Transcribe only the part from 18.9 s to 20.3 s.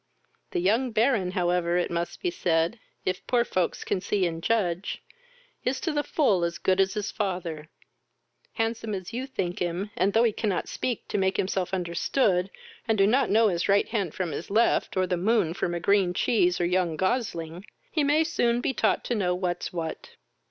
to know what's what.